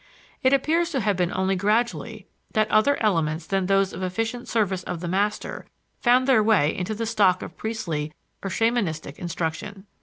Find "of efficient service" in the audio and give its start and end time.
3.93-4.81